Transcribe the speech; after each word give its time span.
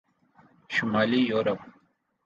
شمالی 0.69 1.17
یورپ 1.17 1.59